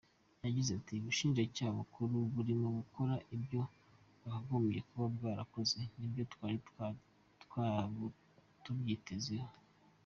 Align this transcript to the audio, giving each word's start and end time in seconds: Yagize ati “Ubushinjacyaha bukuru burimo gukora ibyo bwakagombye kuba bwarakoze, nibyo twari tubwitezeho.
Yagize 0.45 0.69
ati 0.79 0.93
“Ubushinjacyaha 0.97 1.77
bukuru 1.79 2.17
burimo 2.33 2.67
gukora 2.77 3.13
ibyo 3.35 3.61
bwakagombye 4.17 4.79
kuba 4.87 5.05
bwarakoze, 5.15 5.79
nibyo 5.97 6.23
twari 6.33 6.57
tubwitezeho. 8.63 9.51